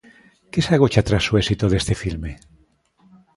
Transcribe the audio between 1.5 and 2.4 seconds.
deste filme?